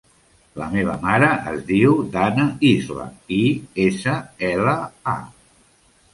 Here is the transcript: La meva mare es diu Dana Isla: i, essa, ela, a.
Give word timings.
La 0.59 0.69
meva 0.69 0.95
mare 1.03 1.27
es 1.51 1.59
diu 1.67 1.93
Dana 2.15 2.47
Isla: 2.71 3.07
i, 3.37 3.43
essa, 3.85 4.19
ela, 4.51 4.77
a. 5.15 5.17